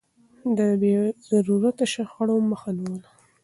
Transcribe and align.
ده 0.55 0.67
د 0.71 0.75
بې 0.81 0.95
ضرورته 1.29 1.83
شخړو 1.93 2.35
مخه 2.49 2.69
نيوله. 2.77 3.09